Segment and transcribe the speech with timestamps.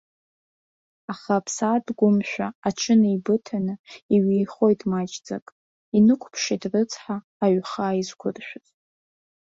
[1.11, 3.73] Аха аԥсаатә гәымшәа, аҽынеибыҭаны,
[4.15, 5.45] иҩеихоит маҷӡак,
[5.97, 8.67] инықәԥшит, рыцҳа, аҩхаа изқәыршәыз.